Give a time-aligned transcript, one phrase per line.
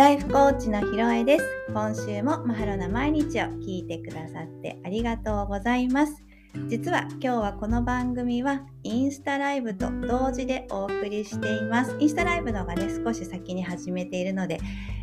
[0.00, 1.44] ライフコーチのひろえです。
[1.68, 6.24] 今週もマハロな毎日を聞いてくださってありがとうございます。
[6.68, 11.94] 実は今日はこの番組はインスタライブと同時でお送りしています。
[12.00, 14.58] インスタライブの方がね、少し先に始めているので、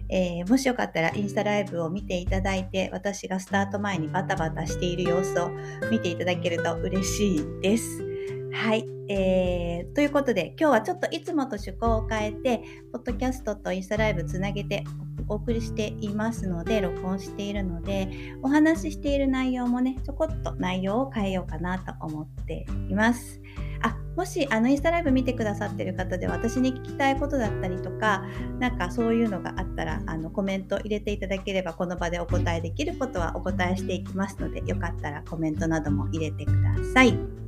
[0.10, 5.52] えー、もしよかったらインスタライブを見ていただいて、私がスタート前にバタバタしている様子を
[5.92, 8.17] 見ていただけると嬉しいです。
[8.58, 8.88] はい。
[9.08, 14.84] えー、ということで、今日はちょっといつもと趣向を変えて、ポッドキャストとインスタライブつなげて
[15.28, 18.10] お送りしていますので、録音しているので、
[18.42, 23.40] お話ししている内容もね、ちょこっと内容を変えようかなと思っています。
[23.84, 28.24] あもしあのインスタライブ見てくださってる方で私に聞きたいことだったりとか
[28.58, 37.47] なんかそういうのがあったらあのコメント入れていただければこの場でお答えできることはお答えしていきますのでよかったらコメントなども入れてください。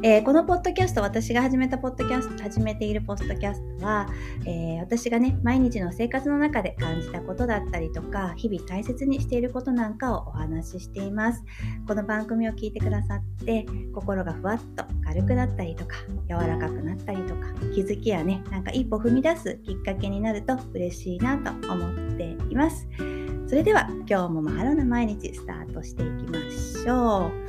[0.00, 4.06] えー、このポッドキャスト、私が始めたポッドキャスト、始めているポッドキャストは、
[4.46, 11.42] えー、私がね、毎日の生活の中で感じたことだったりとか、日々大切にしていることなんかをお話ししています。
[11.88, 15.96] この番組を聞いてくださって、心がふわっと軽くなったりとか、
[16.28, 22.86] 柔らかくなったりとか、気づきやね、なんか一歩踏み出すきっかけになると嬉しいなと思っています。
[23.48, 27.48] それでは今日もマハロな毎日スタートしていきましょう。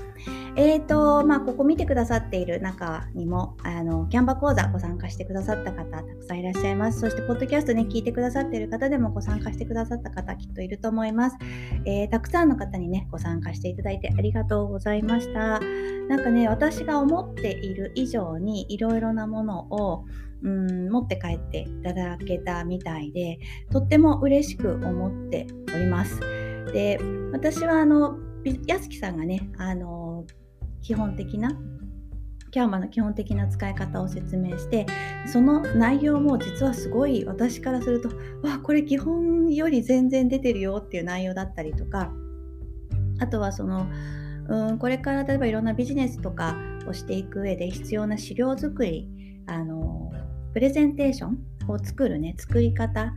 [0.56, 7.02] えーと、まあ、ここ見てくださっている中にも、あの、キャンバ講座ご参加してくださった方、たくさんいらっしゃいます。
[7.02, 11.38] そして、ポッドキャストね、聞いてくださっている方でもご参加してくださった方、きっといると思います。
[11.86, 15.60] えー、たくさんの方にね、ご参加していただいてありがとうございました。
[16.08, 20.06] なんかね、私が思っている以上に、いろいろなものを、
[20.44, 23.40] うん持って帰っていただけたみたいで
[23.72, 26.20] とっても嬉しく思っております。
[26.74, 27.00] で
[27.32, 28.18] 私はあの
[28.68, 30.26] やすきさんがねあの
[30.82, 31.52] 基本的な
[32.52, 34.88] キャンバの基本的な使い方を説明して
[35.32, 38.10] その内容も実はすごい私からすると
[38.42, 42.12] わこれ基本より全然出てるよっていう内容だったりとか
[43.20, 43.88] あとはその
[44.48, 46.58] うんこれから例えばいろんなビジネスとか
[46.88, 49.08] をしていく上で必要な資料作り
[49.46, 50.12] あの
[50.60, 51.38] プレゼンテーション
[51.70, 53.14] を作るね作り方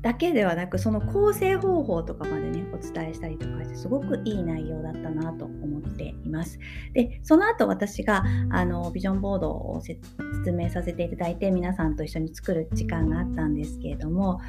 [0.00, 6.58] だけではなくその構成方法とかまでねお伝えしたりとかしてすごくいい内容だったなと思っています。
[6.94, 14.40] でその後私があのビジョンボードを説明させていただいて皆さんと一緒に作る時間があったんですけれども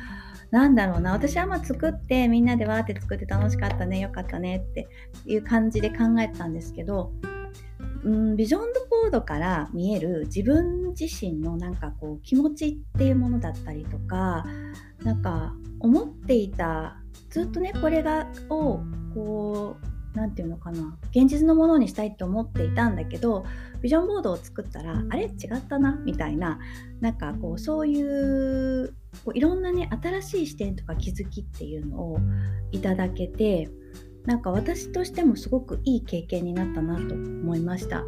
[0.49, 4.87] なんだろうな私はまあ作ってみんなでわーって作って楽しかったねよかったねって
[5.25, 7.11] いう感じで考えてたんですけど
[8.03, 14.45] うん、ビジョンボードから見える自分自身のなんかこう気持ちっていうものだったりとか
[15.03, 16.97] なんか思っていた
[17.29, 18.79] ずっとねこれがを
[19.13, 23.45] こう何て言うのかな現実のものにしたいと思っていたんだけど
[23.81, 26.59] ビジョンボードを作ったらあれ違ったなみたいな
[27.01, 28.93] なんかこうそういう
[29.25, 32.19] こういろんなね新しい視点とか気づきっていうのを
[32.71, 33.69] いただけて
[34.25, 38.03] なんか私としてもすごくいい経験になったなと思いました。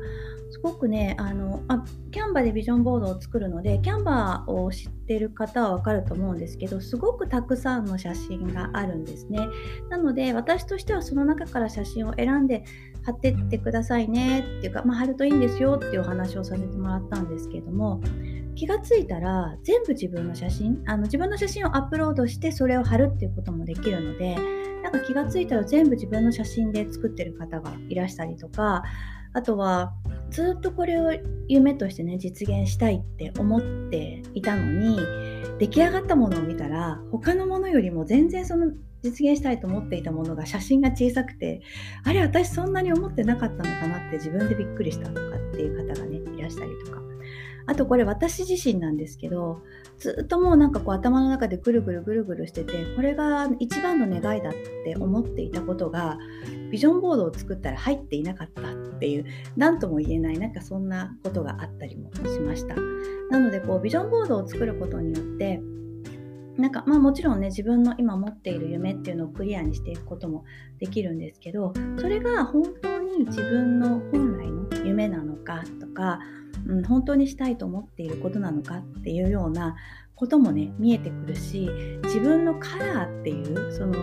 [0.56, 9.40] すごくねあのあキャンバでビジョンボードを作るのでキャンバーを知ってる方はわかると思うんですけどすごくたくさんの写真があるんですね
[9.90, 12.64] なので私としてはその中から写真を選んで
[13.04, 18.02] 貼ってってくださいねっていうか、まあ、貼るといいんですよっていうお話をさせてもらったんですけども
[18.56, 24.38] 気がついたら全部自分の写真あの自分の写真をアップロードしてそれを貼るっていうこともできるので
[24.86, 28.84] なんか気が付いたら全部自分の写真で作ってる方がいらしたりとか
[29.34, 29.94] あとは
[30.30, 31.12] ずっとこれを
[31.48, 35.00] 夢としてね実現したいって思っていたのに
[35.58, 38.74] 出来上がったものを見たら他のものよりも全然その
[39.06, 41.62] 実現したいと思っていたものが写真が小さくて
[42.04, 47.06] あれ私そんなに思ってなかったのかなって自分でびっくりしたとかっていう方がねいらしたりとか。
[47.68, 49.62] あとこれ私自身なんですけど
[49.98, 56.20] ずっともうなんかこう頭の中でぐるぐるぐるぐるしててこれが一番の願いだって思っていたことが
[56.72, 59.26] ビジョンボードを作ったら入っていなかったっていう
[59.56, 62.76] 何とも言えないなんかそんなことがあったりもしました。
[63.32, 65.62] なのでこうビジョンボードを作ることによって
[66.58, 70.46] なんかまあもちろんね自分の今持っている夢っていうのをクリアにしていくことも
[70.80, 76.20] できるんですけどそれが本当に自分の本来の夢なのかとか
[76.68, 79.76] うん、本当にしたいと思っていることなのかっていうような
[80.16, 81.70] こともね見えてくるし
[82.04, 84.00] 自分のカラーっていうその、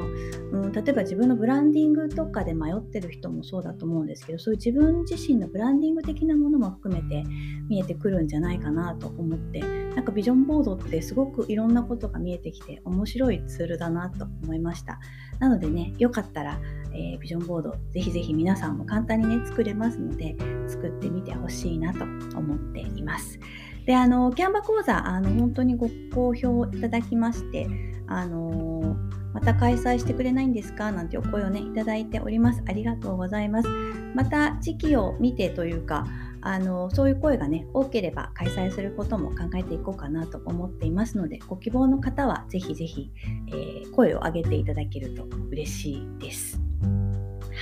[0.62, 7.25] うん、例えば自分のブランディングとかで迷ってる人もそうだと思うんですけどそういう自分自身のブランディング的なものも含めて
[7.69, 9.60] 見えてくるんじゃないかなと思って
[9.94, 14.98] なんかビジョンボードってすごくいろんなことが見えてきて面白いツールだなと思いました。
[15.38, 16.58] なのでねよかったら、
[16.92, 20.36] えー、ビジョンボードぜひぜひ皆さんも簡単にね作れますので
[20.68, 22.04] 作ってみてほしいなと
[22.38, 23.38] 思っています。
[23.84, 27.66] であのキャンバ講座あの本当にご好評いただきまして
[28.06, 28.96] あの
[29.34, 30.92] また開催してくれないんですか？
[30.92, 32.62] なんてお声をねいただいております。
[32.68, 33.68] ありがとうございます。
[34.14, 36.06] また時期を見てというか
[36.42, 43.10] あのそういう声がね多ければ開催することも考えていこうかなと思っていますのでご希望の方はぜひぜひ、
[43.48, 46.60] えー、声を上げていただけると嬉しいです。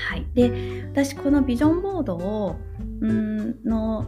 [0.08, 2.56] はい、で私このビジョンボードを
[3.04, 4.06] んの、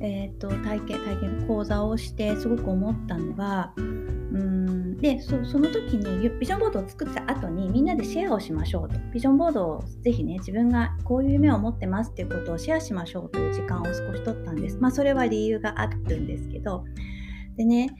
[0.00, 8.98] えーと、体験体験講座をしてすごく思ったのがうんでその時にビジョンボードを作った後にみんなでシェアをしましょうと。
[9.12, 14.78] ビジョンボードをぜひね自分がこういう夢を持ってますっていうことをシェアしましょうという時間を少し取ったんです。
[14.78, 16.84] まあそれは理由があるんですけど。
[17.56, 17.90] でね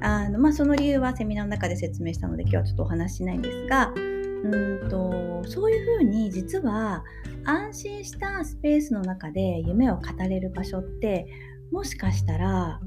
[0.00, 7.04] あの、まあ、その理由はセミナーの中で説明したので今日はちょっとお話ししないんですがうんとそういうふうに実は
[7.44, 11.26] 安心したスペースの中で夢を語れる場所って
[11.70, 12.80] もしかしたら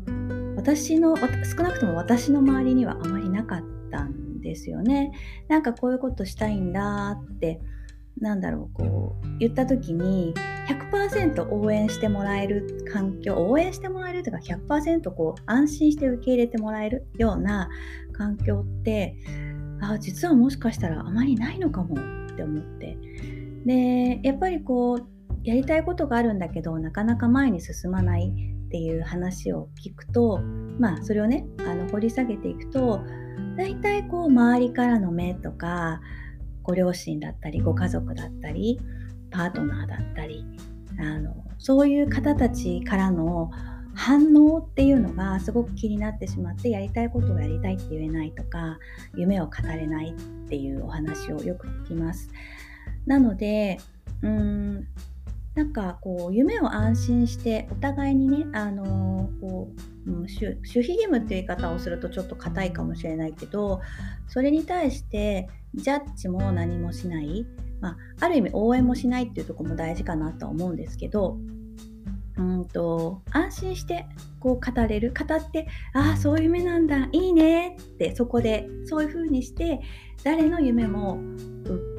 [0.55, 5.11] 私の少なくとも私の周りにはあまりなかったんですよね。
[5.47, 7.59] なんかこういうことしたいんだって
[8.19, 10.33] なんだろうこう言った時に
[10.67, 17.69] 100%応援してもらえる環境応援してもらえるというか100%こう安心して受け入れてもらえるような
[18.13, 19.15] 環境って
[19.79, 22.97] あ実はもしかしたらあまりないのかもって思って
[23.65, 25.07] でやっぱりこう
[25.43, 28.33] やりたいことがあるんだけどなかなか前に進まない
[28.67, 30.39] っていう話を聞くと
[30.79, 33.01] まあそれをねあの掘り下げていくと
[33.57, 36.01] 大体こう周りからの目とか
[36.63, 38.79] ご両親だったりご家族だったり
[39.31, 40.45] パートナーだったり
[40.99, 43.49] あのそういう方たちからの
[43.95, 48.77] 反応っていうのがすごく気になってしまってやりたいことをやりたいって言えないとか
[49.15, 52.29] 夢を語れないっていうお話をよく聞きます。
[53.07, 53.79] なので
[54.21, 54.87] うん
[55.55, 59.71] なんかこう夢を安心してお互いにね、あのー、こ
[60.05, 63.81] う、うん、守秘義務っていう言い方をするとちょっと硬いかもしれないけど
[64.27, 67.47] それに対してジャッジも何もしない、
[67.81, 71.39] まあ、ある意味応援もしないっていうとこも大事かなとは思うんですけど
[72.37, 74.05] うんと安心して
[74.39, 75.11] こう語れる。
[75.11, 77.09] 語ってああそういう夢なんだ。
[77.11, 79.81] いいねってそこでそういう風にして
[80.23, 81.19] 誰の夢も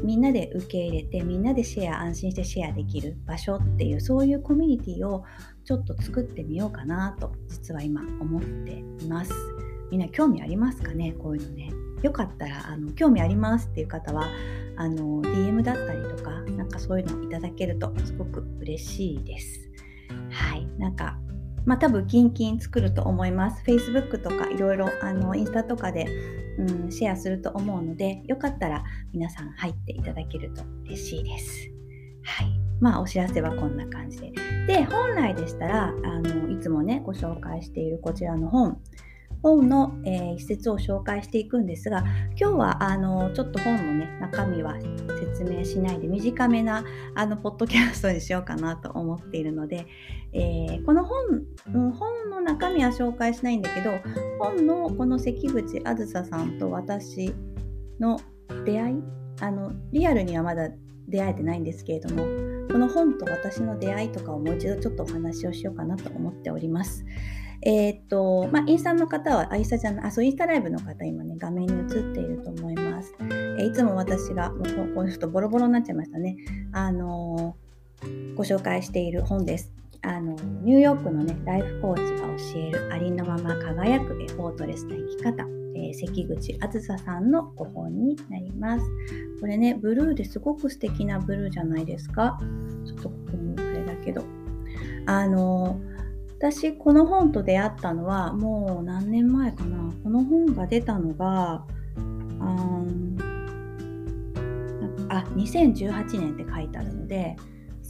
[0.02, 5.24] みんなで受け入れてみんなでシェア安心してシェアできる場所っていうそういうコミュニティを
[5.64, 8.72] ちょっと作ってみようかなと実は今思って
[9.04, 9.32] います。
[9.90, 11.12] みんな興味ありますかね？
[11.12, 11.70] こういうのね。
[12.02, 14.28] よかったらあの興味ありますっていう方は
[14.76, 19.68] あの DM だったりとかなんかそういうのいただけるとすごく嬉しいです。
[20.30, 20.66] はい。
[20.78, 21.18] なんか
[21.64, 23.62] まあ多分キンキン作ると思います。
[23.64, 26.06] Facebook とかいろいろあのインスタとかで、
[26.58, 31.70] うん、シェアすると思うのでよかったら皆さん入っていただけると嬉しいです。
[32.24, 32.60] はい。
[32.80, 34.32] まあお知らせはこんな感じで。
[34.66, 38.80] で本来でしたらあのいつもねご紹介しているこちらの本
[39.42, 42.04] 本の、えー、一節を紹介していくんですが
[42.38, 44.76] 今日はあのちょっと本の、ね、中身は
[45.20, 49.86] 説明しないで短めなあのポッドキャストにしようかなと思っているので、
[50.32, 51.44] えー、この本、
[51.92, 53.92] 本の中身は紹介しないんだけど
[54.38, 57.32] 本のこの関口あずささんと私
[58.00, 58.20] の
[58.64, 58.96] 出会い
[59.40, 60.68] あのリアルにはまだ
[61.08, 62.22] 出会えてないんですけれども
[62.70, 67.04] この本と私の出会いとかをもう一度ちょっとお話をしようかなと思っております。
[67.62, 73.14] えー、っと、まあ、インスタの方は、あ、インスタじゃない、あ、そう、インスタライブの方、今ね、画面に映っていると思います。
[73.58, 76.36] え、いつも私が、もうこういうとボロボロになっちゃいましたね。
[76.72, 79.72] あのー、ご紹介している本です。
[80.02, 85.44] あのニューヨークのね、ライフコーチが教えるありのまま輝くエフォートレスな生き方。
[85.74, 88.86] えー、関口あずささんのご本になります。
[89.40, 92.38] これね、ブルーですごく素敵なブルーじゃないですか。
[92.86, 94.24] ちょっとここもあれだけど。
[95.06, 95.80] あの
[96.38, 99.92] 私この本と出会ったのはもう何年前かな。
[100.04, 101.64] この本が出たのが
[105.08, 107.36] あ2018年って書いてあるので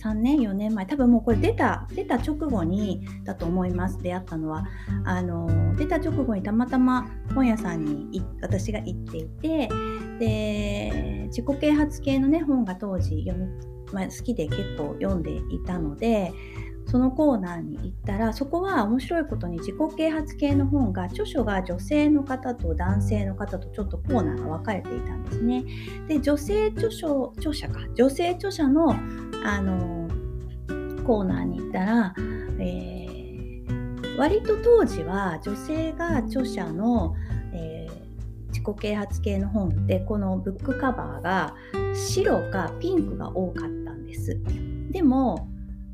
[0.02, 0.86] 3年4年前。
[0.86, 3.98] 多分もうこれ出た出た直後にだと思います。
[3.98, 4.64] 出会ったのは。
[5.04, 9.68] あの出た直後にたまたま本屋さんに私が行っていて
[10.18, 13.46] で自己啓発系のね本が当時読み、
[13.92, 16.32] まあ、好きで結構読んでいたので
[16.90, 25.64] そのコーナーに行ったらそこは面白いことに自己啓発系の本が著書が女性の方と男性の方とちょっとコーナーが分かれていたんですね。
[26.08, 28.94] で女性著書著者か女性著者の
[29.44, 30.08] あの
[31.04, 32.14] コーナーに行ったら、
[32.58, 37.14] えー、割と当時は女性が著者の、
[37.52, 41.54] えー、自己啓発系の本ってこのブックカバーが
[41.94, 44.40] 白かピンクが多かったんです。
[44.90, 45.48] でも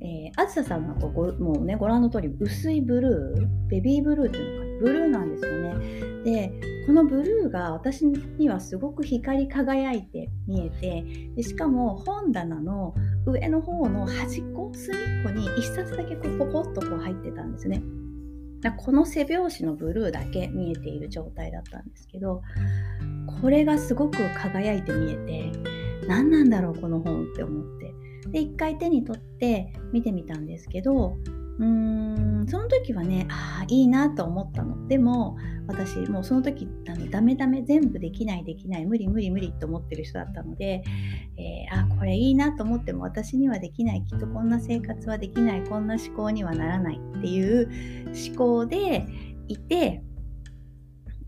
[0.04, 6.14] えー、あずささんはこうごもうねご覧の通り薄いブルーベビーブルーっていうのかブルーなんですよね。
[6.25, 6.52] で
[6.87, 12.94] このブルーが私にはすごく光り輝いて見えてでしかも本棚の
[13.25, 17.82] 上の方の端っこ隅っこに1冊だけこうポコッとこう入ってたんですね。
[18.73, 22.40] この背表紙のブルーだけ見えている状態だったんですけど
[23.42, 25.52] これがすごく輝いて見えて
[26.08, 27.83] 何なんだろうこの本って思って
[28.31, 31.16] で一回手に取って見てみたんですけど
[31.59, 40.83] うーんその時はねああいいなと思ったのでも私もうその時あのダメダメ全部できないできない無理無理無理と思ってる人だったので、
[41.37, 47.71] えー、あこれいいなと思っても私にはできないきっとこんな生活はできないこんな思考にはならないっていう
[48.28, 49.07] 思考で
[49.49, 50.02] いて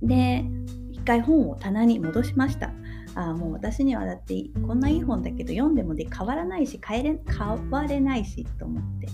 [0.03, 0.45] で
[0.91, 2.73] 一回本を棚に戻しました。
[3.17, 4.35] あもう私にはだって
[4.67, 9.09] こんないい本だけど読んでもで変わらないし変えれ変われないしと思って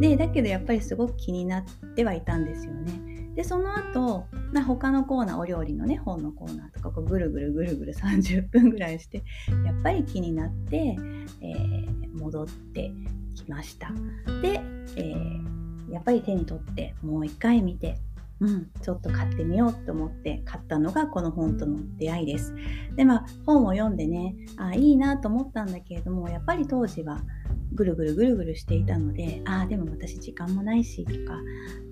[0.00, 1.64] でだけどやっぱりすごく気になっ
[1.94, 3.16] てはいたんですよね。
[3.36, 9.22] でその後、まあ、他のコーナーお料理のね本のコーナーとかこうぐるぐるぐるぐる30分ぐらいして
[9.66, 10.96] やっぱり気になって、
[11.42, 12.90] えー、戻って
[13.34, 13.92] きました。
[14.40, 14.62] で、
[14.96, 17.98] えー、やっぱり手に取ってもう一回見て
[18.40, 22.54] うん、ちょっと買ってみようと思って買ったのがこの本との出会いです。
[22.94, 27.22] でまあ本を読んでねあいいなと思ったんだけれどもやっぱり当時は
[27.72, 31.40] ぐるぐるぐるぐるしていたのでああでも私時間もないしとか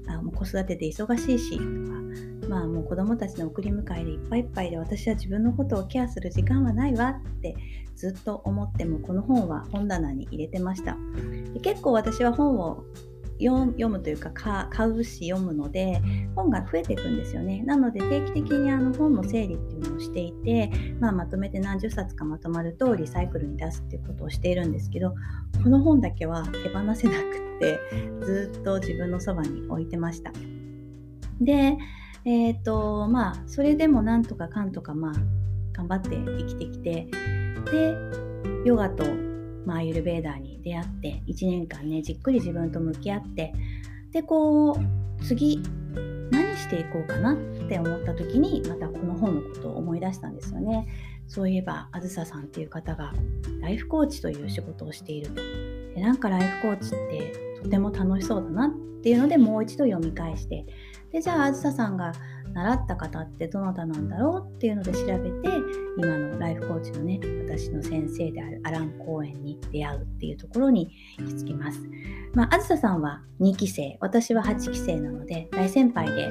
[0.08, 7.56] あもう子育てで忙しいしとかまあもう子供たちの送り迎えでいっぱいいっぱいで私は自分のことをケアする時間はないわって
[7.96, 10.96] ずっと思ってもこの本は本棚に入れてました
[11.52, 12.84] で結構私は本を
[13.40, 14.30] 読むというか
[14.70, 16.00] 買うし読むので
[16.36, 17.62] 本が増えていくんですよね。
[17.64, 25.14] なので定期的にあの本の整理っていうのをしていて、まあ、まとめて何十冊かまとまるとリサイクルに出すっていうことをしているんですけど
[25.62, 27.80] この本だけは手放せなくって
[28.22, 30.32] ずっと自分のそばに置いてました。
[31.40, 31.76] で
[32.24, 35.12] えっ、ー、とまあそれでもなんとかかんとかまあ
[35.72, 37.08] 頑張って生きてきて
[37.72, 37.96] で
[38.64, 39.04] ヨガと
[39.66, 43.52] まあ、アイルベーダーに出会って1年間ねじっくり自分と向き合って
[44.12, 45.60] でこう次
[46.30, 47.36] 何していこうかなっ
[47.68, 50.86] て思った時にまたこの本のことを思い出したんですよね。
[51.26, 53.12] そういえばあずささんっていう方が
[53.60, 55.42] ライフコーチという仕事をしていると。
[55.94, 58.70] でなんかライフコーチってとても楽しそうだなっ
[59.02, 60.66] ていうのでもう一度読み返して
[61.12, 62.12] でじゃああずささんが
[62.54, 65.48] 習った方ってどなたなんだろうっていうので調べて
[65.98, 71.80] 今のライフコーチのね私の先生であるアラン公園に出会うっていうところに行き着きます。
[72.32, 76.26] まあ、ずささんは2期生私は8期生なので大先輩で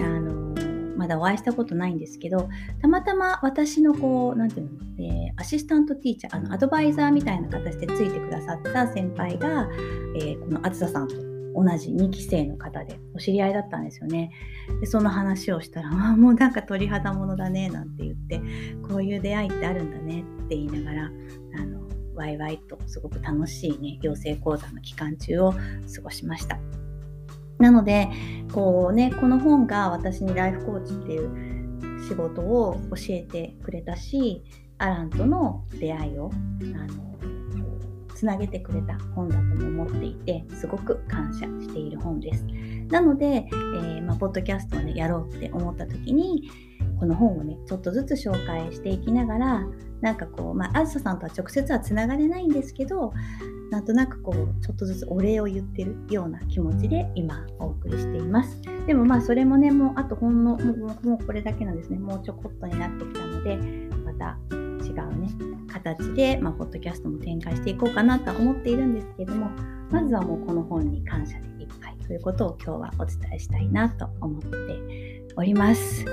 [0.00, 0.54] あの
[0.96, 2.48] まだお会いしたことないんですけど
[2.80, 9.68] たまたま私のこう何て言うの、えー、アシスタントティーチャーあのアドバイザーみたいな形でついてくださった先輩が、
[10.16, 11.29] えー、このあずささんと
[11.62, 14.30] 同じ2期生の方でお知り合いだったんですよね。
[14.80, 18.40] でその話をしたら「あ もうなんか鳥肌ものだね」なんて言って
[18.88, 21.10] こういう出会いってあるんだねって言いながら
[21.60, 21.80] あの
[22.14, 25.58] ワイワイとすごく楽しいね養成講座の期間中を過
[26.02, 26.58] ごしました。
[27.58, 28.08] なので
[28.52, 34.42] こうねこの本が私にライフコーチっていう仕事を教えてくれたし
[34.78, 36.30] アランとの出会いを
[36.74, 37.10] あの
[38.20, 42.44] つなげてくれた本だとも思っていてすごく感謝している本です。
[42.90, 46.50] なので、えー、まあ、ポッドキャストをねやろうって思った時に
[46.98, 49.66] この本をねちょっとずつ紹介していきながら
[50.02, 53.14] なんかこうまあずささんとは直接はつながれないんですけど
[53.70, 63.56] なんとなくこうちょっとずつお礼を言ってるような気持ちで今お送りしていますでもまあそれもねもうあとほんのもうこれだけなんですねもうちょこっとになってきたので
[64.04, 65.49] また違うね
[65.82, 69.50] 形で、まあ、ポッドキャストも展開していこうかなとは思っているんですけれども
[69.90, 76.04] まずはもうこの本に感謝でいっぱいということを今日はお伝えしたいなと思っております。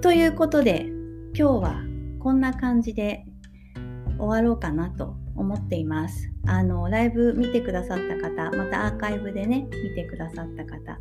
[0.00, 0.86] ということで
[1.34, 1.82] 今日は
[2.20, 3.24] こんな感じで
[4.18, 6.30] 終わろうかなと思っています。
[6.46, 10.98] あのライブ見てくださった方またアーカイブでね見てくださった方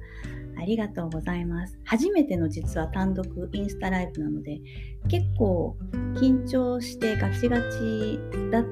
[0.58, 1.78] ありがとうございます。
[1.86, 4.60] 初めての実は単独インスタライブなので
[5.08, 5.78] 結構
[6.16, 8.20] 緊張してガチガチ
[8.52, 8.66] だっ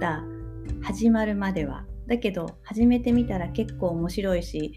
[0.00, 0.22] た
[0.82, 1.84] 始まるまでは。
[2.06, 4.74] だけど始めてみたら結構面白いし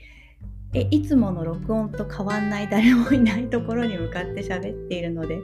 [0.74, 5.39] えいつもの録音と変わんない誰もいないところに向かって喋っているので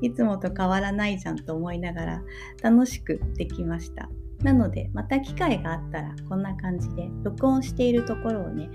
[0.00, 2.22] いつもと変わらないじゃんと思いながら
[2.62, 4.08] 楽しくできました。
[4.42, 8.70] なのでまた機会があったらこんな感じで録音しているところをね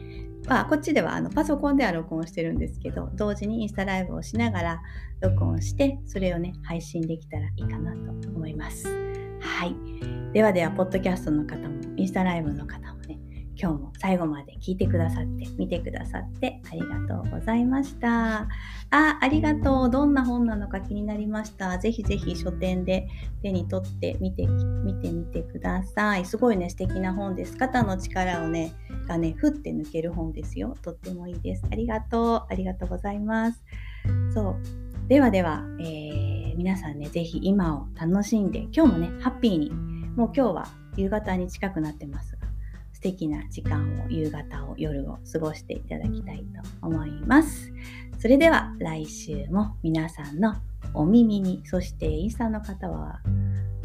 [0.48, 4.82] まあ、こっちではあのパソコンでは録音してるんですけど同時にインスタライブをしながら
[5.22, 8.88] 録音してそれをね配信できたらいいかなと思います。
[9.40, 9.76] はい。
[10.34, 12.93] ではでは、ポッドキャストの方もインスタライブの方も
[13.64, 18.50] 今日も最後まで聞いてくださって見てくださってありがとうございました。
[18.90, 19.90] あありがとう。
[19.90, 21.78] どんな本なのか気になりました。
[21.78, 23.08] ぜひぜひ書店で
[23.42, 26.26] 手に取って見て見てみてください。
[26.26, 27.56] すごいね素敵な本です。
[27.56, 28.74] 肩の力をね
[29.08, 30.76] がねふって抜ける本ですよ。
[30.82, 31.64] とってもいいです。
[31.72, 32.46] ありがとう。
[32.50, 33.64] ありがとうございます。
[34.34, 35.08] そう。
[35.08, 39.72] ではでは、えー、皆さんねぜひ今を楽しんで今日もねハッピーに。
[40.18, 42.43] もう今日は夕方に近くなってますが
[43.04, 45.82] 敵な時間を夕方を夜を過ごしてい。
[45.82, 46.40] ただきたい。
[46.82, 47.12] と思い。
[47.28, 47.72] ます
[48.20, 50.56] それでは来週も皆さんの
[50.94, 53.20] お耳にそしてインスタの方は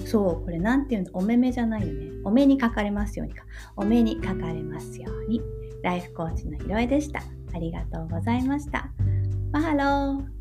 [0.07, 1.87] そうこれ何て言うのお目目じゃない。
[1.87, 3.45] よねお目にかかれますようにか
[3.77, 5.43] お目にかかれますように
[5.83, 7.21] ライフコーチのひろえでした
[7.55, 8.45] ありがとうござい。
[8.45, 8.89] ました
[9.53, 10.38] マハロー